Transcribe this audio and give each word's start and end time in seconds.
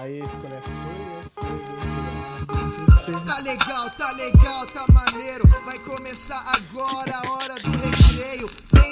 Aí 0.00 0.22
começou 0.40 0.90
e 0.96 1.12
eu 1.14 1.22
fui. 3.04 3.20
Tá 3.26 3.38
legal, 3.40 3.90
tá 3.90 4.10
legal, 4.12 4.66
tá 4.68 4.86
maneiro. 4.90 5.46
Vai 5.62 5.78
começar 5.80 6.42
agora 6.46 7.18
a 7.18 7.30
hora 7.32 7.54
do 7.56 7.70
recreio. 7.70 8.48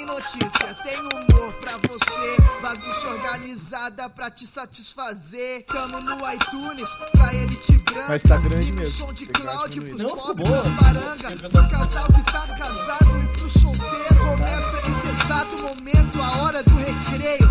Tem 0.09 0.15
notícia, 0.15 0.75
tem 0.83 0.99
humor 0.99 1.53
pra 1.61 1.77
você. 1.87 2.41
Bagunça 2.63 3.07
organizada 3.09 4.09
pra 4.09 4.31
te 4.31 4.47
satisfazer. 4.47 5.63
Tamo 5.65 6.01
no 6.01 6.17
iTunes, 6.33 6.95
pra 7.11 7.31
ele 7.35 7.55
te 7.55 7.73
branca. 7.73 8.05
Mas 8.09 8.23
tá 8.23 8.37
grande 8.37 8.71
mesmo. 8.71 9.05
som 9.05 9.13
de 9.13 9.27
Cláudio 9.27 9.83
pros 9.83 10.11
pobres, 10.11 10.49
boa. 10.49 10.61
pras 10.61 10.75
baranga. 10.75 11.49
Pro 11.49 11.69
casal 11.69 12.07
que 12.07 12.23
tá 12.23 12.47
casado 12.57 13.19
e 13.21 13.37
pro 13.37 13.49
solteiro. 13.49 14.19
Começa 14.29 14.81
esse 14.89 15.07
exato 15.07 15.61
momento, 15.61 16.21
a 16.21 16.41
hora 16.41 16.63
do 16.63 16.75
recreio. 16.75 17.49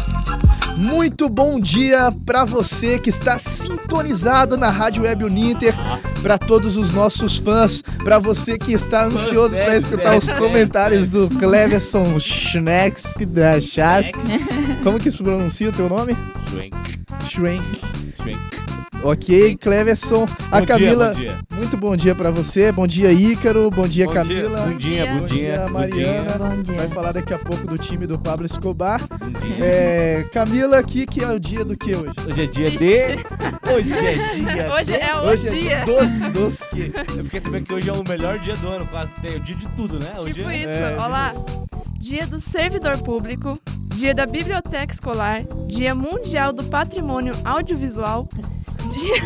Muito 0.79 1.29
bom 1.29 1.59
dia 1.59 2.13
pra 2.25 2.45
você 2.45 3.01
que 3.01 3.11
está 3.11 3.37
sintonizado 3.37 4.57
na 4.57 4.71
Rádio 4.71 5.03
Web 5.03 5.25
Uninter, 5.25 5.75
pra 6.23 6.39
todos 6.39 6.77
os 6.77 6.93
nossos 6.93 7.37
fãs, 7.37 7.83
pra 8.05 8.21
você 8.21 8.57
que 8.57 8.73
está 8.73 9.05
ansioso 9.05 9.57
pra 9.57 9.67
velho, 9.67 9.79
escutar 9.79 10.17
os 10.17 10.31
comentários 10.39 11.11
do 11.11 11.29
Cleverson 11.31 12.21
Schnex 12.51 13.15
da 13.29 13.61
Chas. 13.61 14.07
Como 14.83 14.99
que 14.99 15.11
se 15.11 15.23
pronuncia 15.23 15.69
o 15.69 15.73
teu 15.73 15.89
nome? 15.89 16.17
Schwenk, 16.49 16.75
Schwenk. 17.29 17.63
Schwenk. 18.21 18.41
Ok, 19.05 19.57
Cleverson. 19.61 20.27
A 20.51 20.59
Bom 20.59 20.67
dia, 20.67 20.67
Camila, 20.67 21.09
bom 21.15 21.21
dia. 21.21 21.39
muito 21.53 21.77
bom 21.77 21.95
dia 21.97 22.15
pra 22.17 22.31
você. 22.33 22.73
Bom 22.73 22.85
dia, 22.87 23.13
Ícaro. 23.13 23.71
Bom 23.71 23.87
dia, 23.87 24.07
Bom 24.07 24.13
Camila. 24.13 24.67
Bom 24.67 24.77
dia, 24.77 25.07
Bom 25.07 25.13
bom 25.13 25.21
Bom 25.21 25.27
dia, 25.27 25.39
dia, 25.39 25.69
Mariana. 25.69 26.25
dia, 26.25 26.39
Bom 26.39 26.63
dia. 26.63 26.75
Vai 26.79 26.89
falar 26.89 27.13
daqui 27.13 27.33
a 27.35 27.39
pouco 27.39 27.65
do 27.67 27.79
time 27.79 28.07
do 28.09 28.19
Pablo 28.19 28.45
Escobar. 28.47 29.01
bom 29.09 29.31
dia. 29.31 29.65
É, 29.65 30.25
Camila, 30.33 30.79
aqui 30.79 31.07
que 31.07 31.23
é 31.23 31.29
o 31.31 31.39
dia 31.39 31.65
do 31.65 31.77
que 31.77 31.95
hoje? 31.95 32.13
Hoje 32.27 32.43
é 32.43 32.47
dia 32.47 32.69
Ixi. 32.69 32.79
de... 32.79 33.29
Hoje 33.73 33.93
é 33.93 34.29
dia 34.31 34.73
Hoje 34.75 34.95
é 34.95 35.15
o 35.15 35.19
Hoje 35.29 35.47
é 35.47 35.51
dia. 35.51 35.61
dia 35.61 35.85
dos, 35.85 36.11
dos 36.33 36.61
que. 36.67 36.91
Eu 37.17 37.25
fiquei 37.25 37.41
sabendo 37.41 37.67
que 37.67 37.75
hoje 37.75 37.91
é 37.91 37.93
o 37.93 38.03
melhor 38.09 38.39
dia 38.41 38.57
do 38.57 38.69
ano, 38.69 38.87
quase 38.87 39.13
tem 39.21 39.37
o 39.37 39.41
dia 39.41 39.55
de 39.55 39.67
tudo, 39.77 40.01
né? 40.01 40.15
Hoje 40.19 40.35
Tipo 40.35 40.49
é... 40.49 40.59
isso, 40.59 40.69
é, 40.71 40.97
olha 40.99 41.07
lá. 41.07 41.31
Dia 41.99 42.27
do 42.27 42.39
servidor 42.39 42.99
público, 43.03 43.59
dia 43.95 44.15
da 44.15 44.25
biblioteca 44.25 44.93
escolar, 44.93 45.43
dia 45.67 45.95
mundial 45.95 46.53
do 46.53 46.65
patrimônio 46.65 47.35
audiovisual, 47.45 48.29
dia... 48.93 49.17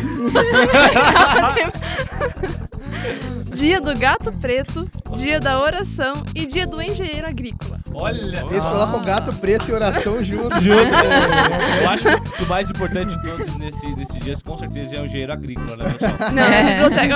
dia 3.55 3.79
do 3.79 3.95
gato 3.95 4.31
preto, 4.33 4.89
dia 5.15 5.39
da 5.39 5.61
oração 5.61 6.13
e 6.33 6.47
dia 6.47 6.65
do 6.65 6.81
engenheiro 6.81 7.27
agrícola. 7.27 7.82
Olha! 7.93 8.45
Eles 8.49 8.65
colocam 8.65 9.01
gato 9.01 9.33
preto 9.33 9.69
e 9.69 9.73
oração 9.73 10.21
junto. 10.23 10.59
Junto. 10.61 10.93
Eu 11.81 11.89
acho 11.89 12.03
que 12.03 12.43
o 12.43 12.47
mais 12.47 12.69
importante 12.69 13.15
de 13.15 13.23
todos 13.23 13.57
nesse, 13.57 13.87
nesses 13.95 14.19
dias, 14.19 14.41
com 14.41 14.57
certeza, 14.57 14.95
é 14.95 15.01
o 15.01 15.05
engenheiro 15.05 15.33
agrícola, 15.33 15.77
né, 15.77 15.89
pessoal? 15.97 16.31
Não, 16.31 16.43
é 16.43 16.73
biblioteca, 16.83 17.15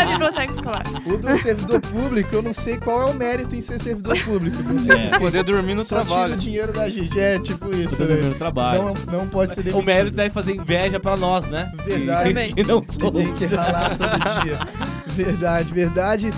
é 0.00 0.06
biblioteca 0.06 0.52
escolar. 0.52 0.82
O 1.06 1.16
do 1.16 1.36
servidor 1.38 1.80
público, 1.80 2.34
eu 2.34 2.42
não 2.42 2.54
sei 2.54 2.76
qual 2.78 3.02
é 3.02 3.04
o 3.10 3.14
mérito 3.14 3.54
em 3.54 3.60
ser 3.60 3.78
servidor 3.80 4.18
público. 4.22 4.56
Você 4.62 4.92
É. 4.92 5.18
Poder 5.18 5.42
dormir 5.44 5.74
no 5.74 5.84
só 5.84 5.96
tira 6.00 6.06
trabalho. 6.08 6.34
o 6.34 6.36
dinheiro 6.36 6.72
da 6.72 6.88
GG, 6.88 7.18
é 7.18 7.38
tipo 7.38 7.74
isso, 7.74 7.96
Todo 7.96 8.08
né? 8.08 8.20
meu 8.22 8.34
trabalho. 8.34 8.94
Não, 9.10 9.20
não 9.20 9.26
pode 9.28 9.54
ser 9.54 9.62
demitido. 9.62 9.80
O 9.80 9.84
mérito 9.84 10.20
é 10.20 10.30
fazer 10.30 10.54
inveja 10.54 10.98
pra 10.98 11.16
nós, 11.16 11.46
né? 11.46 11.70
Verdade. 11.84 12.34
Que, 12.34 12.54
que 12.54 12.64
não 12.64 12.84
somos. 12.88 13.22
Tem 13.22 13.34
que 13.34 13.46
ralar 13.54 13.96
todo 13.96 14.42
dia. 14.44 14.58
Verdade, 15.16 15.72
verdade. 15.72 16.30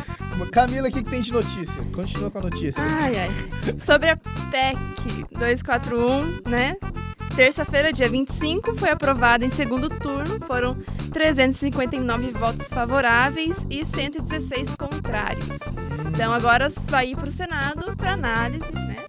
Camila, 0.46 0.88
o 0.88 0.92
que, 0.92 1.02
que 1.02 1.10
tem 1.10 1.20
de 1.20 1.32
notícia? 1.32 1.82
Continua 1.94 2.30
com 2.30 2.38
a 2.38 2.42
notícia. 2.42 2.82
Ai, 2.82 3.18
ai. 3.18 3.30
Sobre 3.80 4.10
a 4.10 4.16
PEC 4.16 4.78
241, 5.32 6.48
né? 6.48 6.76
Terça-feira, 7.34 7.92
dia 7.92 8.08
25, 8.08 8.74
foi 8.76 8.90
aprovada 8.90 9.44
em 9.44 9.50
segundo 9.50 9.88
turno. 9.88 10.40
Foram 10.46 10.76
359 11.12 12.32
votos 12.32 12.68
favoráveis 12.68 13.64
e 13.70 13.84
116 13.84 14.74
contrários. 14.74 15.58
Então 16.08 16.32
agora 16.32 16.68
vai 16.86 17.10
ir 17.10 17.16
para 17.16 17.28
o 17.28 17.32
Senado 17.32 17.96
para 17.96 18.14
análise, 18.14 18.72
né? 18.72 19.07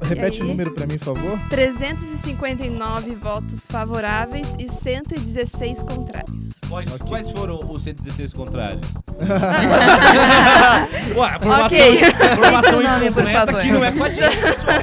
Repete 0.00 0.42
o 0.42 0.44
número 0.46 0.72
pra 0.72 0.86
mim, 0.86 0.98
por 0.98 1.16
favor. 1.16 1.38
359 1.48 3.14
votos 3.14 3.66
favoráveis 3.66 4.46
e 4.58 4.68
116 4.70 5.82
contrários. 5.82 6.60
Quais, 6.68 6.90
Ok. 6.92 7.06
quais 7.08 7.30
foram 7.30 7.60
os 7.70 7.82
116 7.82 8.32
contrários? 8.32 8.80
Ué, 11.16 11.38
formação, 11.38 11.66
Ok. 11.66 12.00
formação 12.36 12.62
Cita 12.62 12.76
o 12.76 12.82
nome, 12.82 13.10
por 13.10 13.22
incompleta 13.22 13.46
favor. 13.46 13.60
que 13.62 13.72
não 13.72 13.84
é 13.84 13.92
com 13.92 14.04
a 14.04 14.08
gente, 14.08 14.36
pessoal. 14.42 14.78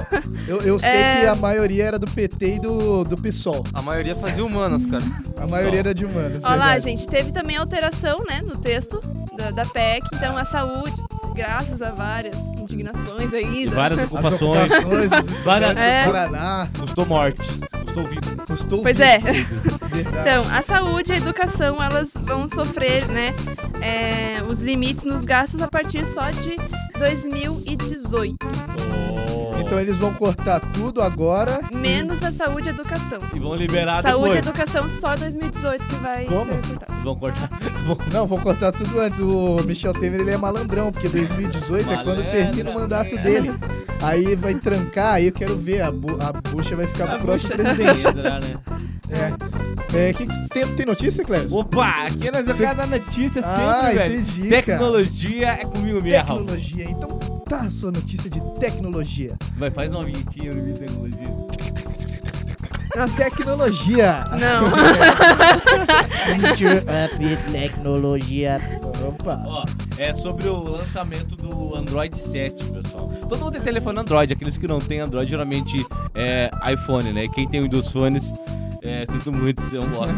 Eu, 0.47 0.61
eu 0.61 0.79
sei 0.79 0.89
É. 0.89 1.19
que 1.21 1.27
a 1.27 1.35
maioria 1.35 1.83
era 1.85 1.99
do 1.99 2.07
PT 2.07 2.55
e 2.55 2.59
do, 2.59 3.03
do 3.03 3.17
PSOL. 3.17 3.63
A 3.73 3.81
maioria 3.81 4.15
fazia 4.15 4.43
humanas, 4.45 4.85
cara. 4.85 5.03
A 5.37 5.47
maioria 5.47 5.79
era 5.79 5.93
de 5.93 6.05
humanas. 6.05 6.43
Olha 6.43 6.55
lá, 6.55 6.79
gente, 6.79 7.07
teve 7.07 7.31
também 7.31 7.57
alteração, 7.57 8.23
né, 8.27 8.41
no 8.41 8.57
texto 8.57 9.01
da, 9.35 9.51
da 9.51 9.65
PEC. 9.65 10.05
Então 10.13 10.37
a 10.37 10.43
saúde, 10.45 11.01
graças 11.37 11.81
a 11.81 11.91
várias 11.91 12.35
indignações 12.59 13.31
aí. 13.33 13.65
Da- 13.67 13.75
várias 13.75 13.99
As 14.01 14.05
ocupações. 14.11 14.71
Várias- 15.45 15.77
É. 15.77 16.03
Paraná. 16.03 16.67
Custou 16.79 17.05
mortes, 17.05 17.47
custou 17.85 18.05
vidas. 18.07 18.45
Custou 18.47 18.81
Pois 18.81 18.99
é. 18.99 19.17
vidas. 19.31 19.81
Então, 20.19 20.43
a 20.51 20.61
saúde 20.61 21.11
e 21.11 21.13
a 21.13 21.17
educação, 21.17 21.81
elas 21.81 22.13
vão 22.25 22.49
sofrer, 22.49 23.07
né, 23.07 23.33
é, 23.81 24.41
os 24.49 24.59
limites 24.59 25.05
nos 25.05 25.23
gastos 25.23 25.61
a 25.61 25.67
partir 25.67 26.05
só 26.05 26.29
de 26.31 26.55
2018. 26.97 28.35
Então 29.67 29.81
eles 29.81 29.97
vão 29.97 30.13
cortar 30.13 30.61
tudo 30.61 31.01
agora. 31.01 31.59
Menos 31.75 32.23
a 32.23 32.31
saúde 32.31 32.69
e 32.69 32.71
educação. 32.71 33.19
E 33.35 33.37
vão 33.39 33.53
liberar 33.53 34.01
Saúde 34.01 34.37
e 34.37 34.41
depois. 34.41 34.47
educação 34.47 34.87
só 34.87 35.13
2018 35.17 35.85
que 35.85 35.95
vai 35.95 36.23
Como? 36.23 36.45
ser 36.45 36.61
cortado. 36.67 37.01
Vão 37.03 37.15
cortar. 37.17 37.49
Vão... 37.85 37.97
Não, 38.13 38.25
vão 38.27 38.39
cortar 38.39 38.71
tudo 38.71 38.99
antes. 38.99 39.19
O 39.19 39.57
Michel 39.65 39.93
Temer 39.93 40.21
ele 40.21 40.31
é 40.31 40.37
malandrão, 40.37 40.91
porque 40.91 41.07
2018 41.09 41.81
é 41.89 41.95
quando 41.97 42.05
Malandra, 42.07 42.31
termina 42.31 42.71
o 42.71 42.73
mandato 42.73 43.15
é. 43.17 43.21
dele. 43.21 43.53
Aí 44.01 44.35
vai 44.37 44.55
trancar, 44.55 45.15
aí 45.15 45.27
eu 45.27 45.31
quero 45.33 45.57
ver. 45.57 45.81
A, 45.81 45.91
bu 45.91 46.17
a 46.19 46.31
bucha 46.49 46.75
vai 46.75 46.87
ficar 46.87 47.03
A 47.05 47.07
pro 47.17 47.25
próximo 47.25 47.57
bucha. 47.57 47.75
presidente. 47.75 48.07
Entrar, 48.07 48.41
né? 48.41 48.57
É. 49.93 50.07
É, 50.09 50.13
que 50.13 50.25
que, 50.27 50.49
tem, 50.49 50.67
tem 50.75 50.85
notícia, 50.85 51.23
Cléber? 51.25 51.53
Opa, 51.53 52.05
aqui 52.07 52.29
nós 52.31 52.45
Cê- 52.55 52.63
é 52.63 52.67
cada 52.67 52.85
notícia 52.85 53.41
sempre, 53.41 53.45
Ah, 53.63 53.91
velho. 53.93 54.13
entendi, 54.15 54.49
cara. 54.49 54.61
Tecnologia 54.61 55.47
é 55.49 55.65
comigo 55.65 56.01
mesmo. 56.01 56.23
Tecnologia. 56.25 56.85
Então 56.89 57.36
tá 57.47 57.61
a 57.61 57.69
sua 57.69 57.91
notícia 57.91 58.29
de 58.29 58.41
tecnologia. 58.59 59.35
Vai, 59.57 59.71
faz 59.71 59.93
uma 59.93 60.03
vinhetinha 60.03 60.51
de 60.51 60.73
tecnologia. 60.73 61.27
Tecnologia. 63.15 64.25
Não. 64.39 64.71
Future 66.49 66.79
Up 66.79 67.51
Tecnologia. 67.51 68.59
Opa. 69.07 69.43
Ó, 69.45 69.65
é 69.97 70.13
sobre 70.13 70.47
o 70.47 70.63
lançamento 70.63 71.35
do 71.35 71.75
Android 71.75 72.17
7, 72.17 72.63
pessoal. 72.65 73.09
Todo 73.29 73.39
mundo 73.39 73.51
tem 73.51 73.61
telefone 73.61 73.99
Android, 73.99 74.33
aqueles 74.33 74.57
que 74.57 74.67
não 74.67 74.79
têm 74.79 74.99
Android 74.99 75.29
geralmente 75.29 75.85
é 76.15 76.49
iPhone, 76.73 77.13
né? 77.13 77.27
Quem 77.27 77.47
tem 77.47 77.61
Windows 77.61 77.91
Phones, 77.91 78.33
é, 78.81 79.05
sinto 79.05 79.31
muito 79.31 79.61
ser 79.61 79.79
um 79.79 79.87
bosta. 79.89 80.15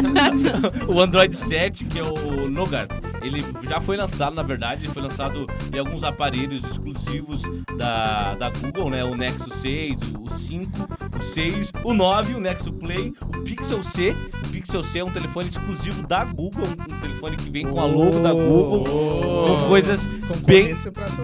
o 0.88 1.00
Android 1.00 1.36
7, 1.36 1.84
que 1.84 1.98
é 1.98 2.02
o 2.02 2.48
Nougat, 2.48 2.88
ele 3.22 3.44
já 3.62 3.80
foi 3.80 3.96
lançado, 3.96 4.34
na 4.34 4.42
verdade, 4.42 4.84
ele 4.84 4.92
foi 4.92 5.02
lançado 5.02 5.46
em 5.72 5.78
alguns 5.78 6.02
aparelhos 6.02 6.62
exclusivos 6.64 7.42
da, 7.76 8.34
da 8.34 8.50
Google, 8.50 8.90
né? 8.90 9.04
O 9.04 9.16
Nexus 9.16 9.52
6, 9.60 9.96
o 10.18 10.38
5, 10.38 10.88
o 11.18 11.22
6, 11.22 11.72
o 11.84 11.92
9, 11.92 12.34
o 12.34 12.40
Nexus 12.40 12.72
Play, 12.78 13.12
o 13.22 13.42
Pixel 13.42 13.82
C. 13.82 14.16
O 14.44 14.48
Pixel 14.50 14.82
C 14.82 14.98
é 14.98 15.04
um 15.04 15.10
telefone 15.10 15.48
exclusivo 15.48 16.06
da 16.06 16.24
Google, 16.24 16.66
um, 16.66 16.94
um 16.94 17.00
telefone 17.00 17.36
que 17.36 17.50
vem 17.50 17.66
com 17.66 17.80
a 17.80 17.84
logo 17.84 18.20
da 18.20 18.32
Google, 18.32 18.84
com 18.84 19.68
coisas 19.68 20.08
bem, 20.38 20.74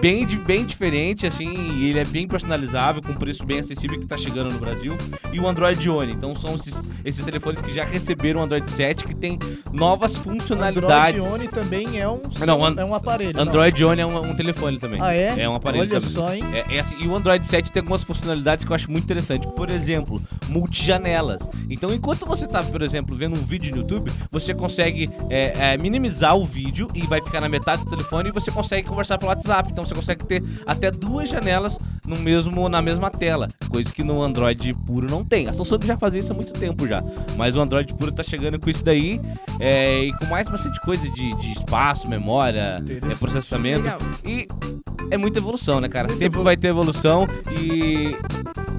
bem, 0.01 0.25
de- 0.25 0.37
bem 0.37 0.65
diferente, 0.65 1.25
assim, 1.25 1.53
e 1.77 1.89
ele 1.89 1.99
é 1.99 2.05
bem 2.05 2.27
personalizável, 2.27 3.01
com 3.01 3.13
preço 3.13 3.45
bem 3.45 3.59
acessível 3.59 3.99
que 3.99 4.05
tá 4.05 4.17
chegando 4.17 4.53
no 4.53 4.59
Brasil. 4.59 4.95
E 5.31 5.39
o 5.39 5.47
Android 5.47 5.89
One. 5.89 6.13
Então 6.13 6.33
são 6.35 6.55
esses, 6.55 6.81
esses 7.05 7.23
telefones 7.23 7.61
que 7.61 7.73
já 7.73 7.83
receberam 7.83 8.39
o 8.41 8.43
Android 8.43 8.69
7, 8.71 9.05
que 9.05 9.15
tem 9.15 9.37
novas 9.71 10.17
funcionalidades. 10.17 11.19
Android 11.19 11.33
One 11.35 11.47
também 11.47 11.99
é 11.99 12.07
um, 12.07 12.21
Não, 12.45 12.65
é 12.67 12.85
um 12.85 12.93
aparelho. 12.95 13.33
não. 13.33 13.41
Android 13.43 13.83
One 13.85 14.01
é 14.01 14.05
um, 14.05 14.31
um 14.31 14.35
telefone 14.35 14.79
também. 14.79 14.99
Ah, 15.01 15.13
é? 15.13 15.41
É 15.41 15.49
um 15.49 15.55
aparelho 15.55 15.83
Olha 15.83 15.99
também. 15.99 16.09
só, 16.13 16.33
hein? 16.33 16.43
É, 16.53 16.75
é 16.75 16.79
assim, 16.79 16.95
e 16.99 17.07
o 17.07 17.15
Android 17.15 17.45
7 17.45 17.71
tem 17.71 17.81
algumas 17.81 18.03
funcionalidades 18.03 18.65
que 18.65 18.71
eu 18.71 18.75
acho 18.75 18.91
muito 18.91 19.03
interessante. 19.05 19.47
Por 19.55 19.69
exemplo, 19.69 20.21
multijanelas. 20.47 21.49
Então, 21.69 21.93
enquanto 21.93 22.25
você 22.25 22.45
tá, 22.47 22.61
por 22.63 22.81
exemplo, 22.81 23.15
vendo 23.15 23.37
um 23.39 23.43
vídeo 23.43 23.71
no 23.75 23.81
YouTube, 23.81 24.11
você 24.31 24.53
consegue 24.53 25.09
é, 25.29 25.73
é, 25.73 25.77
minimizar 25.77 26.35
o 26.35 26.45
vídeo 26.45 26.87
e 26.93 27.01
vai 27.07 27.21
ficar 27.21 27.41
na 27.41 27.49
metade 27.49 27.83
do 27.83 27.89
telefone 27.89 28.29
e 28.29 28.31
você 28.31 28.51
consegue 28.51 28.87
conversar 28.97 29.17
pelo 29.19 29.29
WhatsApp. 29.29 29.69
Então, 29.71 29.83
você 29.85 29.93
consegue 29.93 30.25
ter 30.25 30.43
até 30.65 30.89
duas 30.89 31.29
janelas 31.29 31.77
no 32.05 32.17
mesmo, 32.17 32.67
na 32.67 32.81
mesma 32.81 33.11
tela. 33.11 33.47
Coisa 33.69 33.91
que 33.91 34.03
no 34.03 34.23
Android 34.23 34.73
puro 34.85 35.07
não 35.09 35.23
tem. 35.23 35.47
A 35.47 35.53
Samsung 35.53 35.85
já 35.85 35.95
fazia 35.97 36.19
isso 36.19 36.31
há 36.33 36.35
muito 36.35 36.53
tempo 36.53 36.87
já. 36.87 37.03
Mas 37.37 37.55
o 37.55 37.61
Android 37.61 37.93
puro 37.93 38.11
tá 38.11 38.23
chegando 38.23 38.59
com 38.59 38.69
isso 38.69 38.83
daí 38.83 39.21
é, 39.59 40.05
e 40.05 40.13
com 40.13 40.25
mais 40.25 40.49
bastante 40.49 40.81
coisa 40.81 41.07
de, 41.09 41.35
de 41.35 41.51
espaço, 41.51 42.07
memória, 42.07 42.83
é, 42.89 43.15
processamento. 43.15 43.83
Legal. 43.83 43.99
E 44.25 44.47
é 45.11 45.17
muita 45.17 45.37
evolução, 45.39 45.79
né, 45.79 45.87
cara? 45.87 46.07
Muita 46.07 46.17
Sempre 46.19 46.35
evolu- 46.37 46.45
vai 46.45 46.57
ter 46.57 46.69
evolução 46.69 47.27
e 47.61 48.15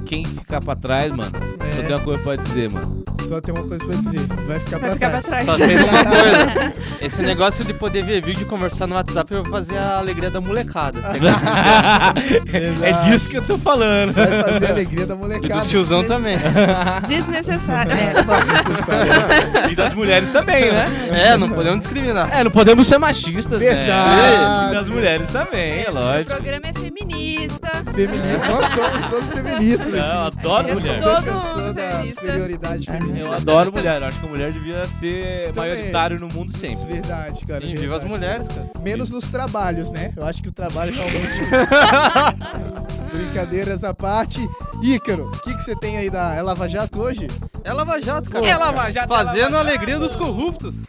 quem 0.05 0.25
ficar 0.25 0.61
pra 0.61 0.75
trás, 0.75 1.11
mano, 1.15 1.31
só 1.75 1.81
É. 1.81 1.85
tem 1.85 1.95
uma 1.95 2.03
coisa 2.03 2.23
pra 2.23 2.35
dizer, 2.37 2.71
mano. 2.71 3.05
Só 3.29 3.41
tem 3.41 3.55
uma 3.55 3.65
coisa 3.67 3.85
pra 3.85 3.97
dizer. 3.97 4.21
Vai 4.47 4.61
ficar 4.61 4.79
Vai 4.79 4.91
pra 4.91 4.93
ficar 4.95 5.11
pra 5.11 5.21
trás. 5.23 5.45
trás. 5.45 5.47
Só 5.47 5.53
sei 5.53 5.77
uma 5.77 6.05
coisa. 6.05 6.73
Esse 7.01 7.23
negócio 7.23 7.65
de 7.65 7.73
poder 7.75 8.03
ver 8.05 8.23
vídeo 8.23 8.43
e 8.43 8.45
conversar 8.45 8.87
no 8.87 8.95
WhatsApp, 8.95 9.33
eu 9.35 9.43
vou 9.43 9.53
fazer 9.53 9.77
a 9.79 9.99
alegria 9.99 10.31
da 10.31 10.41
molecada. 10.41 11.01
Você 11.01 11.19
é 12.87 12.93
disso 13.05 13.29
que 13.29 13.37
eu 13.37 13.43
tô 13.43 13.59
falando. 13.59 14.13
Vai 14.15 14.27
fazer 14.53 14.67
a 14.67 14.71
alegria 14.71 15.07
da 15.07 15.15
E 15.15 15.19
molecada. 15.19 15.55
dos 15.55 15.67
tiozão 15.67 16.05
também. 16.05 16.37
Desnecessário. 17.07 17.93
É, 17.93 18.23
bom, 18.23 18.35
Necessário. 18.35 19.71
E 19.71 19.75
das 19.75 19.93
mulheres 19.95 20.31
também, 20.31 20.73
né? 20.73 20.87
É, 21.13 21.37
não 21.37 21.49
podemos 21.51 21.79
discriminar. 21.81 22.29
É, 22.37 22.43
não 22.45 22.51
podemos 22.51 22.87
ser 22.87 22.99
machistas, 22.99 23.59
Verdade. 23.59 23.87
né? 23.89 24.69
E 24.71 24.75
das 24.75 24.89
mulheres 24.89 25.29
também, 25.31 25.83
é 25.83 25.91
O 25.91 25.95
lógico. 25.95 26.31
programa 26.35 26.63
é 26.67 26.73
feminista. 26.73 27.69
Feminista. 27.95 28.49
Nós 28.49 28.67
somos 28.69 29.01
todos 29.11 29.29
feministas. 29.33 29.93
Não, 29.93 29.99
eu 29.99 30.27
aqui. 30.27 30.39
adoro 30.39 30.69
Eu 30.69 30.75
mulher. 30.75 31.01
sou- 31.03 31.09
Todo 31.15 31.25
Defensor 31.25 31.59
mundo 31.59 31.75
da 31.75 32.07
superioridade 32.07 32.87
feminina. 32.87 33.18
Eu 33.19 33.33
adoro 33.33 33.73
mulher. 33.73 34.01
Eu 34.01 34.09
acho 34.09 34.21
que 34.21 34.27
a 34.27 34.29
mulher 34.29 34.53
devia 34.53 34.87
ser 34.89 35.49
Também. 35.53 35.55
maioritário 35.73 36.19
no 36.21 36.29
mundo 36.29 36.51
Isso 36.55 36.65
é 36.67 36.75
sempre. 36.75 36.95
verdade, 36.95 37.47
cara. 37.47 37.61
Sim, 37.61 37.67
verdade. 37.67 37.81
viva 37.81 37.97
as 37.97 38.05
mulheres, 38.05 38.49
cara. 38.49 38.71
Menos 38.83 39.11
nos 39.11 39.29
trabalhos, 39.31 39.91
né? 39.91 40.13
Eu 40.17 40.25
acho 40.27 40.43
que 40.43 40.49
o 40.49 40.53
trabalho 40.53 40.93
realmente. 40.93 41.41
Brincadeiras 43.13 43.85
à 43.85 43.95
parte. 43.95 44.41
Ícaro, 44.83 45.29
o 45.29 45.39
que, 45.41 45.55
que 45.55 45.65
você 45.65 45.75
tem 45.75 45.97
aí 45.97 46.11
da 46.11 46.35
é 46.35 46.43
Lava 46.43 46.69
Jato 46.69 47.01
hoje? 47.01 47.27
É 47.65 47.73
Lava 47.73 48.01
Jato, 48.01 48.31
cara. 48.31 48.47
É 48.47 48.57
Lava 48.57 48.91
Jato, 48.91 49.09
Fazendo 49.09 49.57
a 49.57 49.61
alegria 49.61 49.99
dos 49.99 50.15
corruptos. 50.15 50.83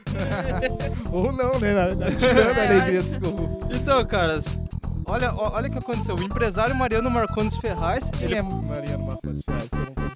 Ou 1.11 1.31
não, 1.31 1.59
né? 1.59 1.73
Tirando 2.17 2.57
a 2.57 2.63
É, 2.63 2.67
alegria 2.75 3.01
dos 3.01 3.17
corruptos. 3.17 3.71
Então, 3.71 4.05
cara, 4.05 4.39
olha, 5.05 5.33
olha 5.33 5.67
o 5.67 5.71
que 5.71 5.77
aconteceu. 5.79 6.15
O 6.15 6.21
empresário 6.21 6.75
Mariano 6.75 7.09
Marcondes 7.09 7.57
Ferraz, 7.57 8.09
Quem 8.11 8.25
ele 8.25 8.35
é 8.35 8.41
Mariano 8.41 9.05
Marcondes 9.05 9.43
Ferraz? 9.43 9.69
Que 9.69 9.75
eu 9.75 9.93
não 9.97 10.08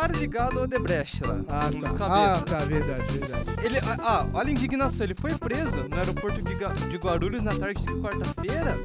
cara 0.00 0.12
ligado 0.12 0.58
ao 0.58 0.64
Odebrecht 0.64 1.24
lá. 1.24 1.40
Ah, 1.48 1.70
um 1.72 1.78
dos 1.78 1.92
tá. 1.92 1.98
cabeças. 1.98 2.38
Ah, 2.38 2.42
tá, 2.42 2.58
verdade, 2.64 3.18
verdade. 3.18 3.44
Ele, 3.62 3.78
ah, 3.78 3.96
ah, 4.02 4.26
olha 4.34 4.48
a 4.48 4.52
indignação. 4.52 5.06
Ele 5.06 5.14
foi 5.14 5.34
preso 5.34 5.88
no 5.88 5.96
aeroporto 5.96 6.42
de, 6.42 6.96
Guarulhos 6.98 7.42
na 7.42 7.54
tarde 7.54 7.84
de 7.84 7.94
quarta-feira, 7.94 8.78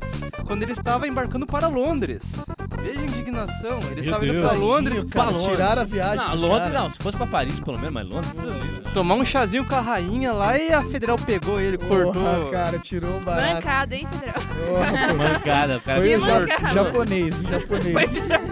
quando 0.45 0.63
ele 0.63 0.71
estava 0.71 1.07
embarcando 1.07 1.45
para 1.45 1.67
Londres. 1.67 2.45
Veja 2.81 2.99
a 2.99 3.03
indignação. 3.03 3.79
Ele 3.91 3.99
estava 4.01 4.25
indo 4.25 4.33
Deus. 4.33 4.47
para 4.47 4.57
Londres 4.57 4.95
Tadinho, 4.95 5.11
cara, 5.11 5.25
pra 5.25 5.37
Londres. 5.37 5.55
tiraram 5.55 5.81
a 5.81 5.85
viagem. 5.85 6.27
Não, 6.27 6.35
Londres 6.35 6.71
cara. 6.71 6.81
não. 6.81 6.89
Se 6.89 6.97
fosse 6.97 7.17
pra 7.17 7.27
Paris, 7.27 7.59
pelo 7.59 7.77
menos, 7.77 7.93
mas 7.93 8.07
Londres. 8.07 8.31
ali, 8.39 8.71
né? 8.71 8.81
tomar 8.93 9.15
um 9.15 9.25
chazinho 9.25 9.65
com 9.65 9.75
a 9.75 9.81
rainha 9.81 10.33
lá 10.33 10.57
e 10.57 10.71
a 10.71 10.83
federal 10.83 11.17
pegou 11.17 11.59
ele, 11.59 11.77
cortou. 11.77 12.13
Porra, 12.13 12.51
cara, 12.51 12.79
tirou 12.79 13.17
o 13.17 13.19
barato. 13.19 13.55
Bancada, 13.55 13.95
hein, 13.95 14.07
Federal? 14.11 14.41
Porra, 14.67 15.13
Mancada, 15.13 15.77
o 15.77 15.81
cara 15.81 16.01
Foi 16.01 16.15
o 16.15 16.21
mancada. 16.21 16.73
japonês, 16.73 17.35
japonês. 17.41 18.11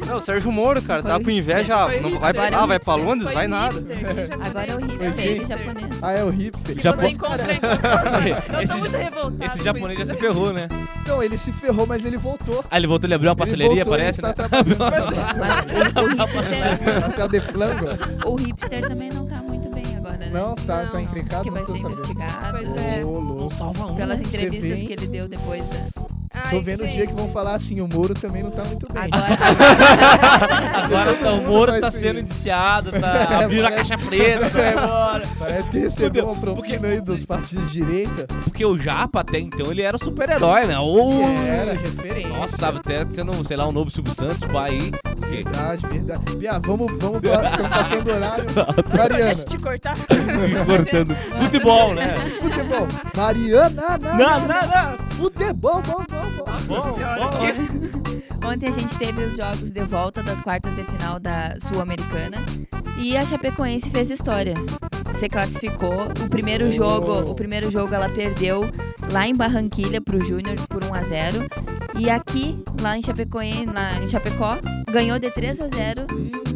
Não, 0.09 0.17
o 0.17 0.21
Sérgio 0.21 0.51
Moro, 0.51 0.81
cara, 0.81 1.01
Foi 1.03 1.11
o 1.15 1.23
com 1.23 1.29
inveja. 1.29 1.75
ah, 1.75 1.85
Foi 1.85 2.00
não 2.01 2.19
vai, 2.19 2.29
Agora 2.31 2.50
é 2.50 2.56
ah, 2.56 2.63
o 2.63 2.67
vai 2.67 2.79
pra 2.79 2.94
hipster. 2.94 3.09
Londres? 3.09 3.27
Foi 3.27 3.35
Vai 3.35 3.47
nada. 3.47 3.73
hipster, 3.79 3.97
que 3.97 4.03
japonês. 4.03 4.29
Agora 4.47 4.71
é 4.71 4.75
o 4.75 4.79
hipster 4.79 5.13
quem? 5.15 5.41
e 5.41 5.45
japonês. 5.45 6.00
Ah, 6.01 6.11
é 6.11 6.23
o 6.23 6.29
hipster. 6.29 6.75
Você 6.75 6.81
Japo- 6.81 7.06
encontra 7.06 7.45
Eu 7.53 8.59
Esse 8.61 8.67
tô 8.67 8.77
muito 8.79 8.91
ja- 8.91 8.97
revoltado. 8.97 9.44
Esse 9.45 9.57
com 9.59 9.63
japonês 9.63 9.97
já 9.97 10.03
isso. 10.03 10.13
se 10.13 10.17
ferrou, 10.19 10.53
né? 10.53 10.67
Então, 11.01 11.23
ele 11.23 11.38
se 11.38 11.51
ferrou, 11.53 11.85
mas 11.88 12.06
ele 12.06 12.17
voltou. 12.17 12.65
Ah, 12.69 12.77
ele 12.77 12.88
voltou, 12.88 13.07
ele 13.07 13.13
abriu 13.15 13.31
uma 13.31 13.45
Ele 13.47 13.63
voltou, 13.67 13.85
parece, 13.85 14.19
ele 14.21 14.27
né? 14.27 14.31
está 14.31 14.50
trabalhando. 14.50 14.79
Mas 15.39 15.95
o, 15.95 16.06
o 16.06 16.07
hipster, 16.09 17.01
Pastel 17.01 17.27
de 17.29 17.39
flango. 17.39 17.85
o 18.25 18.35
hipster 18.35 18.88
também 18.88 19.09
não 19.12 19.25
tá 19.25 19.38
muito 19.38 19.69
bem 19.69 19.95
agora, 19.97 20.17
né? 20.17 20.29
Não, 20.31 20.55
tá, 20.55 20.83
Não, 20.83 20.91
tá. 20.91 20.97
Diz 20.97 21.07
encrencado, 21.07 21.44
que 21.44 21.51
vai 21.51 21.62
não 21.62 21.67
tô 21.67 21.73
ser 21.75 21.81
sabendo. 21.81 22.01
investigado. 22.01 22.57
Pois 22.57 22.75
é. 22.75 23.05
Ô, 23.05 23.19
louco. 23.19 23.53
salva 23.53 23.85
um. 23.88 23.95
Pelas 23.95 24.19
Você 24.19 24.25
entrevistas 24.25 24.71
vem- 24.79 24.88
que 24.88 24.94
ele 24.94 25.07
deu 25.07 25.27
depois 25.27 25.67
da. 25.69 26.19
Tô 26.50 26.56
Ai, 26.57 26.62
vendo 26.62 26.83
o 26.83 26.88
dia 26.88 27.06
que 27.06 27.13
vão 27.13 27.30
falar 27.30 27.53
assim, 27.56 27.80
o 27.81 27.88
Moro 27.88 28.13
também 28.13 28.41
não 28.44 28.51
tá 28.51 28.63
muito 28.63 28.88
bem. 28.91 29.03
Agora, 29.03 29.38
Agora 30.83 31.13
tá, 31.15 31.31
o 31.33 31.41
Moro 31.41 31.80
tá 31.80 31.91
se- 31.91 32.00
sendo 32.00 32.19
indiciado, 32.19 32.91
tá 32.91 33.39
abrindo 33.44 33.65
a 33.65 33.71
caixa 33.71 33.97
preta, 33.97 34.50
tá 34.50 34.71
embora. 34.71 35.24
Parece 35.38 35.69
que 35.71 35.80
recebeu 35.80 36.25
uma 36.25 36.33
Porque- 36.36 36.53
propina 36.53 36.88
aí 36.88 37.01
dos 37.01 37.25
partidos 37.25 37.71
de 37.71 37.83
direita. 37.83 38.27
Porque 38.44 38.65
o 38.65 38.77
Japa 38.80 39.19
até 39.21 39.39
então 39.39 39.71
ele 39.71 39.81
era 39.81 39.95
o 39.95 40.00
super-herói, 40.03 40.65
né? 40.65 40.80
Ou. 40.80 41.21
Era 41.47 41.74
referência. 41.74 42.30
Nossa, 42.30 42.57
sabe, 42.57 42.80
até 42.80 43.06
sendo, 43.09 43.45
sei 43.47 43.57
lá, 43.57 43.68
um 43.68 43.71
novo 43.71 43.89
Silvio 43.91 44.13
Santos, 44.13 44.47
pai 44.47 44.69
aí. 44.71 44.91
Porque 44.91 45.30
Verdade, 45.44 45.86
verdade. 45.88 46.36
Bia, 46.38 46.59
vamos, 46.59 46.91
vamos, 47.00 47.21
estamos 47.24 47.69
passando 47.69 48.12
horário. 48.12 48.45
Deixa 48.45 48.97
Mariana, 48.97 49.31
eu 49.31 49.45
te 49.45 49.57
cortar. 49.59 49.95
cortando 50.65 51.15
futebol, 51.44 51.94
né? 51.94 52.15
futebol. 52.41 52.88
Mariana, 53.15 53.97
não, 54.01 54.18
Não, 54.18 54.39
não, 54.39 54.47
não. 54.47 55.08
Futebol, 55.19 55.81
bom, 55.81 56.04
bom, 56.10 56.31
bom. 56.38 56.45
Bom, 56.68 56.98
bom. 56.98 58.48
ontem 58.50 58.69
a 58.69 58.71
gente 58.71 58.98
teve 58.98 59.24
os 59.24 59.36
jogos 59.36 59.71
de 59.71 59.81
volta 59.83 60.24
das 60.24 60.39
quartas 60.42 60.74
de 60.75 60.83
final 60.86 61.19
da 61.19 61.60
Sul-Americana 61.60 62.38
e 62.98 63.18
a 63.18 63.25
Chapecoense 63.25 63.89
fez 63.89 64.10
história. 64.10 64.54
Se 65.19 65.27
classificou. 65.27 66.04
O 66.25 66.30
primeiro 66.30 66.68
Oh. 66.68 66.71
jogo, 66.71 67.30
o 67.30 67.36
primeiro 67.36 67.69
jogo 67.69 67.94
ela 67.94 68.07
perdeu 68.10 68.62
lá 69.12 69.27
em 69.27 69.36
Barranquilha 69.36 70.00
pro 70.01 70.19
Júnior 70.21 70.56
por 70.69 70.83
1 70.83 70.94
a 70.94 71.04
0 71.04 71.39
e 71.97 72.09
aqui 72.09 72.57
lá 72.81 72.97
em 72.97 73.01
Chapecoense, 73.01 73.65
lá 73.65 74.01
em 74.01 74.07
Chapecó, 74.07 74.57
ganhou 74.91 75.19
de 75.19 75.30
3 75.31 75.62
a 75.62 75.68
0, 75.68 76.07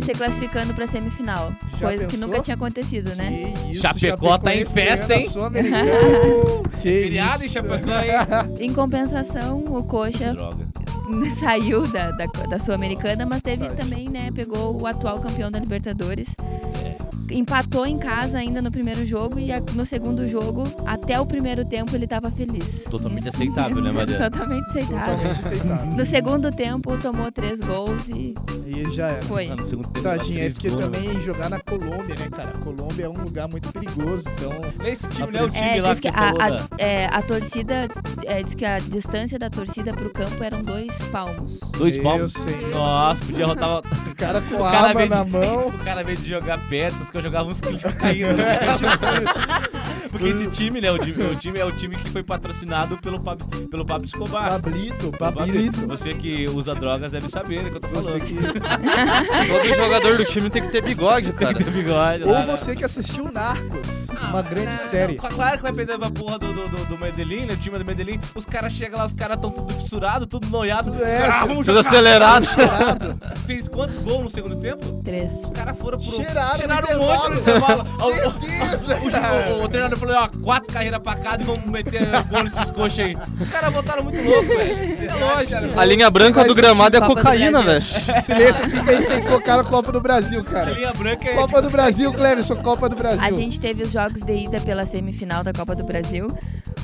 se 0.01 0.13
classificando 0.13 0.73
para 0.73 0.87
semifinal. 0.87 1.51
Já 1.79 1.87
coisa 1.87 2.05
que 2.05 2.11
pensou? 2.11 2.27
nunca 2.27 2.41
tinha 2.41 2.55
acontecido, 2.55 3.15
né? 3.15 3.53
Que 3.55 3.71
isso, 3.71 3.81
Chapecó 3.81 4.37
tá 4.37 4.55
em 4.55 4.65
festa, 4.65 5.15
hein? 5.15 5.25
Que 5.25 6.77
Feriado 6.81 7.43
em. 7.43 7.49
Chapecó, 7.49 7.91
hein? 7.91 8.55
Em 8.59 8.73
compensação, 8.73 9.63
o 9.65 9.83
Coxa 9.83 10.33
Droga. 10.33 10.67
saiu 11.39 11.87
da, 11.87 12.11
da, 12.11 12.25
da 12.25 12.59
Sul-Americana, 12.59 13.25
mas 13.25 13.41
teve 13.41 13.69
também, 13.69 14.09
né? 14.09 14.31
Pegou 14.31 14.81
o 14.81 14.87
atual 14.87 15.19
campeão 15.19 15.51
da 15.51 15.59
Libertadores. 15.59 16.29
Empatou 17.31 17.85
em 17.85 17.97
casa 17.97 18.37
ainda 18.37 18.61
no 18.61 18.69
primeiro 18.69 19.05
jogo 19.05 19.39
e 19.39 19.51
a- 19.51 19.61
no 19.73 19.85
segundo 19.85 20.27
jogo, 20.27 20.63
até 20.85 21.19
o 21.19 21.25
primeiro 21.25 21.63
tempo, 21.65 21.95
ele 21.95 22.05
tava 22.05 22.29
feliz. 22.29 22.83
Totalmente 22.83 23.29
aceitável, 23.29 23.81
né, 23.81 23.91
Mariana? 23.91 24.29
Totalmente 24.29 24.67
aceitável. 24.69 25.15
Totalmente 25.17 25.39
aceitável. 25.39 25.85
No 25.97 26.05
segundo 26.05 26.51
tempo, 26.51 26.97
tomou 26.97 27.31
três 27.31 27.59
gols 27.61 28.09
e 28.09 28.35
E 28.67 28.91
já 28.91 29.07
era. 29.07 29.21
foi. 29.23 29.47
Ah, 29.49 29.55
no 29.55 29.65
segundo 29.65 29.87
tempo, 29.89 30.07
lá, 30.07 30.17
Tadinho, 30.17 30.39
é 30.43 30.49
porque 30.49 30.69
gols. 30.69 30.81
também 30.83 31.21
jogar 31.21 31.49
na 31.49 31.59
Colômbia, 31.59 32.15
né, 32.15 32.29
cara? 32.29 32.49
A 32.49 32.57
Colômbia 32.59 33.05
é 33.05 33.09
um 33.09 33.13
lugar 33.23 33.47
muito 33.47 33.71
perigoso, 33.71 34.23
então. 34.35 34.51
Esse 34.85 35.07
time 35.07 35.31
não 35.31 35.39
é 35.39 35.43
o 35.43 35.49
time 35.49 35.77
É, 35.77 35.81
lá 35.81 35.89
diz 35.91 35.99
que 35.99 36.11
que 36.11 36.19
a, 36.19 36.27
falou 36.27 36.41
a- 36.41 36.49
da... 36.49 36.67
é, 36.77 37.05
a 37.05 37.21
torcida, 37.21 37.87
é, 38.25 38.43
diz 38.43 38.53
que 38.53 38.65
a 38.65 38.79
distância 38.79 39.39
da 39.39 39.49
torcida 39.49 39.93
pro 39.93 40.09
campo 40.11 40.43
eram 40.43 40.61
dois 40.61 40.97
palmos. 41.11 41.59
Dois 41.77 41.97
palmos. 41.97 42.33
senhor. 42.33 42.69
Nossa, 42.71 43.23
podia 43.25 43.45
rotar... 43.47 43.81
Os 44.01 44.13
caras 44.13 44.43
com 44.49 44.57
cara 44.57 44.89
arma 44.89 45.05
na 45.05 45.23
mão. 45.25 45.67
O 45.69 45.77
cara 45.79 46.03
veio 46.03 46.17
de 46.17 46.27
jogar 46.27 46.57
perto, 46.67 47.01
eu 47.13 47.21
jogava 47.23 47.49
uns 47.49 47.61
quilos 47.61 47.81
de 47.81 47.93
caindo. 47.93 48.37
né? 48.37 48.59
Porque 50.13 50.27
esse 50.27 50.47
time, 50.51 50.79
né? 50.79 50.91
O 50.91 50.97
time, 50.99 51.23
o 51.23 51.35
time 51.35 51.59
é 51.59 51.65
o 51.65 51.71
time 51.71 51.97
que 51.97 52.09
foi 52.09 52.23
patrocinado 52.23 52.97
pelo 52.99 53.19
Pablo, 53.19 53.45
pelo 53.67 53.83
Pablo 53.85 54.05
Escobar. 54.05 54.49
Pablito, 54.61 55.07
O 55.09 55.11
Pablito. 55.11 55.87
Você 55.87 56.13
que 56.13 56.47
usa 56.47 56.73
drogas 56.75 57.11
deve 57.11 57.27
saber 57.29 57.63
do 57.63 57.71
que 57.71 57.77
eu 57.77 57.81
tô 57.81 57.87
Você 57.89 58.19
falando. 58.19 58.25
que... 58.25 58.35
Todo 59.47 59.75
jogador 59.75 60.17
do 60.17 60.25
time 60.25 60.49
tem 60.49 60.61
que 60.61 60.69
ter 60.69 60.81
bigode, 60.81 61.33
cara. 61.33 61.53
Tem 61.53 61.65
bigode. 61.65 62.23
Ou 62.23 62.31
lá, 62.31 62.39
né? 62.45 62.45
você 62.45 62.75
que 62.75 62.83
assistiu 62.85 63.29
Narcos, 63.31 64.09
uma 64.29 64.41
grande 64.41 64.75
não, 64.75 64.77
série. 64.89 65.15
Cla- 65.15 65.29
Claro 65.33 65.57
que 65.57 65.63
vai 65.63 65.73
perder 65.73 65.97
pra 65.97 66.09
porra 66.11 66.37
do, 66.39 66.47
do, 66.53 66.67
do, 66.69 66.85
do 66.85 66.97
Medellín, 66.97 67.45
né? 67.47 67.53
O 67.53 67.57
time 67.57 67.77
do 67.79 67.83
Medellín. 67.85 68.19
Os 68.35 68.45
caras 68.45 68.71
chegam 68.73 68.99
lá, 68.99 69.05
os 69.05 69.13
caras 69.13 69.37
tão 69.39 69.49
tudo 69.51 69.73
fissurado, 69.73 70.27
tudo 70.27 70.47
noiado. 70.47 70.91
Tudo 70.91 71.03
é, 71.03 71.25
ah, 71.27 71.39
tudo- 71.41 71.47
vamos 71.49 71.65
Tudo 71.65 71.77
jogar. 71.77 71.79
acelerado. 71.89 72.47
Fez 73.47 73.67
quantos 73.67 73.97
gols 73.97 74.23
no 74.23 74.29
segundo 74.29 74.55
tempo? 74.57 75.01
Três. 75.03 75.33
Os 75.33 75.49
caras 75.49 75.75
foram 75.77 75.97
pro. 75.97 76.11
Cheiraram 76.11 76.55
cheiraram 76.57 76.99
um 76.99 77.05
monte 77.05 77.29
no 77.29 77.35
intervalo. 77.39 77.83
O- 78.03 78.07
o- 78.07 78.13
Certeza, 78.33 78.95
O, 79.03 79.11
cara. 79.11 79.49
o- 79.55 79.63
o 79.63 79.67
treinador 79.69 79.97
falou, 80.05 80.23
ó, 80.23 80.43
quatro 80.43 80.73
carreiras 80.73 80.99
pra 80.99 81.15
cada 81.15 81.43
e 81.43 81.45
vamos 81.45 81.65
meter 81.65 82.01
gol 82.29 82.43
nesses 82.43 82.71
coxas 82.71 82.99
aí. 82.99 83.17
Os 83.39 83.47
caras 83.49 83.73
voltaram 83.73 84.03
muito 84.03 84.21
louco, 84.21 84.47
velho. 84.47 85.09
É 85.09 85.13
lógico. 85.13 85.79
A 85.79 85.85
linha 85.85 86.09
branca 86.09 86.43
do 86.45 86.55
gramado 86.55 86.95
é 86.97 87.01
cocaína, 87.01 87.61
velho. 87.61 87.81
Silêncio 88.21 88.63
aqui 88.65 88.83
que 88.83 88.89
a 88.89 88.93
gente 88.95 89.07
tem 89.07 89.21
que 89.21 89.27
focar 89.27 89.57
na 89.57 89.63
Copa 89.63 89.91
do 89.91 90.01
Brasil, 90.01 90.41
A 90.41 90.43
cara. 90.43 90.71
linha 90.71 90.93
branca 90.93 91.29
é. 91.29 91.35
Copa 91.35 91.61
do 91.61 91.69
Brasil, 91.69 92.11
Cleverson, 92.11 92.55
Copa 92.57 92.89
do 92.89 92.95
Brasil. 92.95 93.25
A 93.27 93.31
gente 93.31 93.59
teve 93.59 93.83
os 93.83 93.91
jogos 93.91 94.21
de 94.21 94.33
ida 94.35 94.59
pela 94.59 94.85
semifinal 94.85 95.43
da 95.43 95.53
Copa 95.53 95.75
do 95.75 95.83
Brasil. 95.83 96.35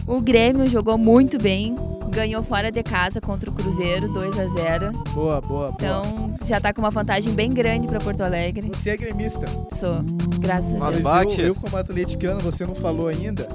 O 0.08 0.22
Grêmio 0.22 0.68
jogou 0.68 0.98
muito 0.98 1.38
bem, 1.38 1.76
ganhou 2.10 2.44
fora 2.44 2.72
de 2.72 2.82
casa 2.84 3.22
contra 3.22 3.50
o 3.50 3.54
Cruzeiro, 3.54 4.08
2 4.12 4.38
a 4.39 4.48
0 4.48 4.92
Boa, 5.13 5.39
boa, 5.42 5.72
boa. 5.72 5.74
Então 5.74 6.36
já 6.46 6.60
tá 6.60 6.74
com 6.74 6.82
uma 6.82 6.89
vantagem 6.89 7.34
bem 7.34 7.50
grande 7.50 7.88
pra 7.88 8.00
Porto 8.00 8.22
Alegre. 8.22 8.70
Você 8.74 8.92
é 8.92 8.98
gremista. 8.98 9.46
Sou, 9.72 10.01
graças 10.39 10.74
a 10.74 10.78
Mas 10.78 10.94
Deus. 10.98 11.04
bate. 11.04 11.42
eu, 11.42 11.48
eu, 11.48 11.56
como 11.56 11.78
atleticano, 11.78 12.39
você 12.42 12.66
não 12.66 12.75
falou 12.75 13.08
ainda. 13.08 13.48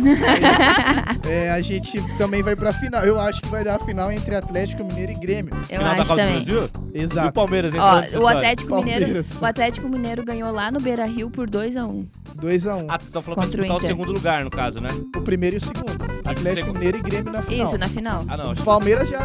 é, 1.28 1.50
a 1.50 1.60
gente 1.60 2.00
também 2.16 2.42
vai 2.42 2.56
pra 2.56 2.72
final. 2.72 3.04
Eu 3.04 3.20
acho 3.20 3.42
que 3.42 3.48
vai 3.48 3.64
dar 3.64 3.76
a 3.76 3.78
final 3.78 4.10
entre 4.10 4.34
Atlético 4.34 4.84
Mineiro 4.84 5.12
e 5.12 5.14
Grêmio. 5.16 5.54
Eu 5.68 5.78
Final 5.78 5.94
da 5.96 6.02
acho 6.02 6.14
também. 6.16 6.32
Brasil? 6.34 6.70
E 6.94 6.98
o 6.98 7.02
Exato. 7.02 7.32
Palmeiras 7.32 7.72
entrou 7.74 7.88
Ó, 7.88 8.00
nessa 8.00 8.20
o? 8.20 8.26
Atlético 8.26 8.74
Mineiro, 8.76 9.00
Palmeiras. 9.00 9.42
o 9.42 9.46
Atlético 9.46 9.88
Mineiro 9.88 10.24
ganhou 10.24 10.50
lá 10.52 10.70
no 10.70 10.80
Beira-Rio 10.80 11.30
por 11.30 11.48
2 11.48 11.76
a 11.76 11.86
1. 11.86 12.06
2x1. 12.40 12.86
Ah, 12.88 12.94
vocês 12.96 13.06
estão 13.08 13.20
falando 13.22 13.36
pra 13.40 13.44
Contra 13.44 13.60
o 13.60 13.64
disputar 13.64 13.76
o 13.76 13.80
segundo 13.80 14.12
lugar, 14.12 14.44
no 14.44 14.50
caso, 14.50 14.80
né? 14.80 14.88
O 15.16 15.20
primeiro 15.20 15.56
e 15.56 15.58
o 15.58 15.60
segundo. 15.60 16.19
Atlético. 16.30 16.72
Mineiro 16.72 16.98
e 16.98 17.02
Grêmio 17.02 17.32
na 17.32 17.42
final. 17.42 17.66
Isso, 17.66 17.78
na 17.78 17.88
final. 17.88 18.24
Ah, 18.28 18.36
não. 18.36 18.54
Palmeiras 18.56 19.08
já. 19.08 19.18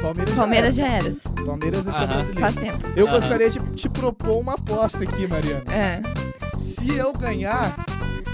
Palmeiras, 0.00 0.34
Palmeiras 0.34 0.74
já. 0.74 0.86
já 0.86 0.92
era. 0.92 1.06
era. 1.08 1.44
Palmeiras 1.46 1.86
é 1.86 1.92
só 1.92 2.06
brasileiro. 2.06 2.40
Faz 2.40 2.54
tempo. 2.54 2.78
Eu 2.96 3.06
Aham. 3.06 3.14
gostaria 3.16 3.50
de 3.50 3.58
te 3.74 3.88
propor 3.88 4.38
uma 4.40 4.54
aposta 4.54 5.02
aqui, 5.04 5.26
Mariana. 5.26 5.64
É. 5.72 6.00
Se 6.56 6.96
eu 6.96 7.12
ganhar, 7.12 7.76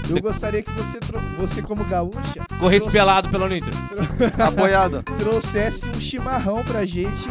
eu 0.07 0.13
Você- 0.15 0.21
gostaria 0.21 0.61
que 0.61 0.71
você, 0.71 0.99
tro- 0.99 1.19
você 1.37 1.61
como 1.61 1.83
gaúcha, 1.85 2.45
Correr 2.59 2.79
trouxe- 2.79 2.97
pelado 2.97 3.29
pelo 3.29 3.47
Nitro. 3.47 3.71
Apoiada. 4.45 5.03
trouxesse 5.17 5.87
um 5.89 5.99
chimarrão 6.01 6.63
pra 6.63 6.85
gente 6.85 7.27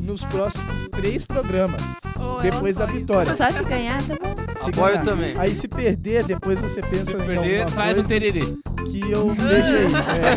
nos 0.00 0.24
próximos 0.24 0.88
três 0.90 1.24
programas, 1.24 1.82
Ou 2.18 2.40
depois 2.40 2.76
da 2.76 2.84
apoia. 2.84 2.98
vitória. 3.00 3.34
Só 3.36 3.50
se 3.50 3.62
ganhar, 3.64 4.00
tá 4.02 4.14
bom. 4.14 4.34
Se 4.62 4.70
Apoio 4.70 4.92
ganhar. 4.92 5.04
também. 5.04 5.34
Aí 5.38 5.54
se 5.54 5.66
perder, 5.68 6.24
depois 6.24 6.60
você 6.60 6.80
pensa 6.82 7.12
Se 7.12 7.16
em 7.16 7.26
perder, 7.26 7.62
alguma 7.62 7.76
traz 7.76 7.92
o 7.92 7.94
coisa 7.96 8.08
tererê. 8.08 8.54
Que 8.90 9.10
eu 9.10 9.34
vejo 9.34 9.72
aí. 9.72 9.86
É, 9.86 10.36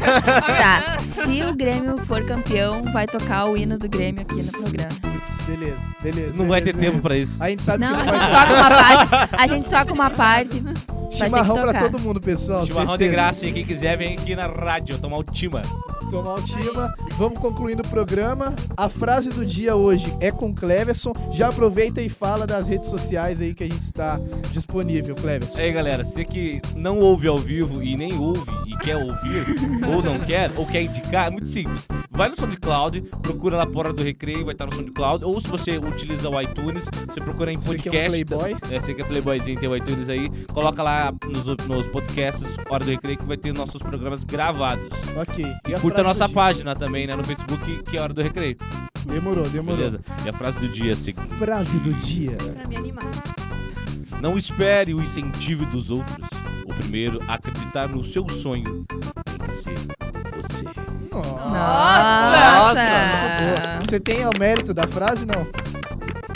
Tá, 0.59 0.99
se 1.05 1.43
o 1.43 1.53
Grêmio 1.55 1.97
for 2.05 2.23
campeão, 2.25 2.81
vai 2.91 3.07
tocar 3.07 3.45
o 3.45 3.57
hino 3.57 3.77
do 3.77 3.87
Grêmio 3.89 4.21
aqui 4.21 4.35
no 4.43 4.51
programa. 4.51 4.89
putz, 5.01 5.41
beleza, 5.47 5.77
beleza. 6.01 6.37
Não 6.37 6.47
vai 6.47 6.61
beleza, 6.61 6.77
ter 6.79 6.85
tempo 6.85 7.01
beleza. 7.01 7.01
pra 7.01 7.17
isso. 7.17 7.43
A 7.43 7.49
gente 7.49 7.63
sabe 7.63 7.85
Não, 7.85 7.95
a 7.95 8.03
que 8.03 8.09
gente 8.09 8.19
vai 8.19 8.29
toca 8.47 8.53
uma 8.53 8.69
parte. 8.69 9.35
A 9.37 9.47
gente 9.47 9.69
toca 9.69 9.93
uma 9.93 10.09
parte. 10.09 10.63
chimarrão 11.11 11.55
pra 11.55 11.73
todo 11.73 11.99
mundo, 11.99 12.19
pessoal. 12.21 12.65
Chimarrão 12.65 12.97
de 12.97 13.03
certeza. 13.05 13.11
graça, 13.11 13.45
hein? 13.45 13.53
Quem 13.53 13.65
quiser, 13.65 13.97
vem 13.97 14.13
aqui 14.15 14.35
na 14.35 14.47
rádio 14.47 14.97
tomar 14.99 15.17
o 15.17 15.23
Tima. 15.23 15.61
Tomar 16.09 16.35
o 16.35 16.41
Tima. 16.41 16.93
Vamos 17.17 17.39
concluindo 17.39 17.83
o 17.83 17.87
programa. 17.87 18.55
A 18.75 18.89
frase 18.89 19.29
do 19.29 19.45
dia 19.45 19.75
hoje 19.75 20.15
é 20.19 20.31
com 20.31 20.53
Cleverson. 20.53 21.13
Já 21.31 21.49
aproveita 21.49 22.01
e 22.01 22.09
fala 22.09 22.47
das 22.47 22.67
redes 22.67 22.89
sociais 22.89 23.39
aí 23.39 23.53
que 23.53 23.63
a 23.63 23.67
gente 23.67 23.83
está 23.83 24.19
disponível, 24.51 25.15
Cleverson. 25.15 25.61
Aí, 25.61 25.71
galera, 25.71 26.03
você 26.03 26.25
que 26.25 26.61
não 26.75 26.99
ouve 26.99 27.27
ao 27.27 27.37
vivo 27.37 27.83
e 27.83 27.95
nem 27.95 28.17
ouve 28.17 28.51
e 28.67 28.75
quer 28.77 28.97
ouvir, 28.97 29.45
ou 29.87 30.01
não 30.01 30.19
quer, 30.19 30.51
ou 30.55 30.65
quer 30.65 30.81
indicar, 30.81 31.27
é 31.27 31.29
muito 31.29 31.47
simples. 31.47 31.87
Vai 32.19 32.27
no 32.27 32.35
SoundCloud, 32.35 33.01
procura 33.21 33.55
lá 33.55 33.65
Porra 33.65 33.93
do 33.93 34.03
Recreio, 34.03 34.43
vai 34.43 34.53
estar 34.53 34.65
no 34.65 34.75
SoundCloud. 34.75 35.23
Ou 35.23 35.39
se 35.39 35.47
você 35.47 35.77
utiliza 35.77 36.27
o 36.27 36.41
iTunes, 36.41 36.83
você 37.07 37.21
procura 37.21 37.49
em 37.49 37.55
Você 37.55 37.77
que 37.77 37.87
é 37.87 37.91
um 37.91 38.11
podcast. 38.11 38.25
playboy. 38.25 38.57
É, 38.69 38.81
você 38.81 38.93
que 38.93 39.01
é 39.01 39.05
playboyzinho, 39.05 39.57
tem 39.57 39.69
o 39.69 39.73
iTunes 39.77 40.09
aí. 40.09 40.29
Coloca 40.51 40.83
lá 40.83 41.13
nos, 41.25 41.45
nos 41.65 41.87
podcasts 41.87 42.45
Hora 42.69 42.83
do 42.83 42.91
Recreio 42.91 43.17
que 43.17 43.23
vai 43.23 43.37
ter 43.37 43.53
nossos 43.53 43.81
programas 43.81 44.25
gravados. 44.25 44.85
Ok. 45.15 45.45
E 45.65 45.73
a 45.73 45.79
Curta 45.79 46.01
a 46.01 46.03
nossa 46.03 46.27
página 46.27 46.75
também, 46.75 47.07
né, 47.07 47.15
no 47.15 47.23
Facebook, 47.23 47.83
que 47.83 47.95
é 47.95 48.01
Hora 48.01 48.13
do 48.13 48.21
Recreio. 48.21 48.57
Demorou, 49.05 49.47
demorou. 49.47 49.77
Beleza? 49.77 50.01
E 50.25 50.27
a 50.27 50.33
frase 50.33 50.59
do 50.59 50.67
dia 50.67 50.89
é 50.89 50.93
a 50.95 50.97
seguinte. 50.97 51.35
Frase 51.35 51.79
do 51.79 51.93
dia. 51.93 52.35
Pra 52.35 52.67
me 52.67 52.75
animar. 52.75 53.09
Não 54.21 54.37
espere 54.37 54.93
o 54.93 55.01
incentivo 55.01 55.65
dos 55.67 55.89
outros. 55.89 56.27
O 56.65 56.73
primeiro, 56.73 57.23
acreditar 57.29 57.87
no 57.87 58.03
seu 58.03 58.27
sonho 58.27 58.85
tem 58.89 59.47
que 59.47 59.63
ser 59.63 59.77
você. 60.35 60.88
Você 63.89 63.99
tem 63.99 64.23
o 64.23 64.29
mérito 64.37 64.71
da 64.71 64.83
frase, 64.83 65.25
não? 65.25 65.47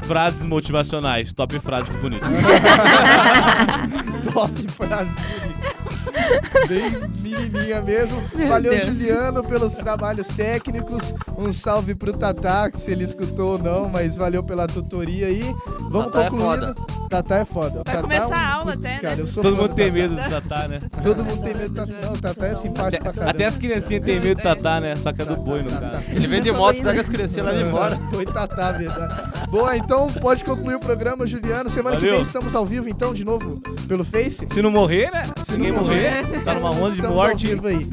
Frases 0.08 0.44
motivacionais, 0.44 1.32
top 1.32 1.60
frases 1.60 1.96
bonitas. 1.98 2.28
Top 4.34 4.72
frase 4.72 5.12
bonita. 5.12 6.68
Bem 6.68 6.92
menininha 7.22 7.82
mesmo. 7.82 8.24
Meu 8.34 8.48
Valeu, 8.48 8.72
Deus. 8.72 8.86
Juliano, 8.86 9.44
pelos 9.44 9.76
trabalhos 9.76 10.28
técnicos. 10.30 11.14
Um 11.38 11.52
salve 11.52 11.94
pro 11.94 12.12
Tatá, 12.12 12.72
que 12.72 12.80
se 12.80 12.92
ele 12.92 13.04
escutou 13.04 13.54
ou 13.54 13.60
não, 13.60 13.88
mas 13.88 14.18
valeu 14.18 14.44
pela 14.44 14.66
tutoria 14.68 15.28
aí. 15.28 15.44
Vamos 15.92 16.12
Tatá 16.12 16.26
é 16.26 16.30
concluindo. 16.30 17.03
Tatá 17.14 17.38
é 17.38 17.46
foda. 17.46 17.70
O 17.82 17.84
Vai 17.84 17.84
Tatá 17.84 18.02
começar 18.02 18.26
é 18.26 18.28
um- 18.28 18.34
a 18.34 18.54
aula 18.54 18.72
putz, 18.74 18.86
até, 18.86 18.98
cara, 19.00 19.16
né? 19.16 19.22
eu 19.22 19.28
sou 19.28 19.44
Todo 19.44 19.56
mundo 19.58 19.68
do 19.70 19.76
tem 19.76 19.92
medo 19.92 20.16
do 20.16 20.30
Tatá, 20.30 20.68
né? 20.68 20.80
Todo 21.04 21.24
mundo 21.24 21.42
tem 21.44 21.54
medo 21.54 21.70
do 21.70 21.76
Tatá. 21.76 21.98
Não, 22.08 22.14
o 22.14 22.18
Tatá 22.20 22.48
é 22.48 22.56
simpático 22.56 23.04
pra 23.04 23.14
caramba. 23.14 23.32
Até 23.32 23.46
as 23.46 23.58
criancinhas 23.58 24.04
têm 24.04 24.20
medo 24.20 24.36
do 24.40 24.44
Tatá, 24.44 24.80
né? 24.82 24.96
Só 24.96 25.14
que 25.14 25.22
é 25.22 25.26
do 25.26 25.36
boi, 25.38 25.62
no 25.64 25.70
caso. 25.70 26.00
Ele 26.10 26.28
vem 26.28 26.42
de 26.42 26.52
moto, 26.52 26.82
pega 26.82 27.02
as 27.02 27.10
criancinhas 27.10 27.48
e 27.48 27.52
leva 27.56 27.68
embora. 27.70 27.96
Foi 28.12 28.26
Tatá, 28.26 28.72
verdade. 28.72 29.48
Boa, 29.50 29.78
então 29.78 30.08
pode 30.08 30.44
concluir 30.44 30.76
o 30.76 30.80
programa, 30.80 31.28
Juliano. 31.28 31.70
Semana 31.70 31.98
que 31.98 32.10
vem 32.10 32.22
estamos 32.22 32.56
ao 32.56 32.66
vivo, 32.66 32.90
então, 32.90 33.14
de 33.14 33.24
novo, 33.24 33.62
pelo 33.88 34.04
Face. 34.04 34.48
Se 34.50 34.62
não 34.62 34.72
morrer, 34.72 35.12
né? 35.12 35.24
Se 35.44 35.54
ninguém 35.54 35.72
não 35.72 35.82
morrer, 35.84 36.24
morrer, 36.26 36.44
tá 36.44 36.54
numa 36.56 36.72
onda 36.72 36.90
de 36.90 36.96
Estamos 36.96 37.16
morte. 37.16 37.46
Ao 37.46 37.52
vivo 37.52 37.68
aí. 37.68 37.90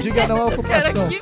Diga 0.00 0.26
não 0.26 0.36
à 0.36 0.50
Cara, 0.50 0.54
ocupação. 0.54 1.08
que 1.08 1.20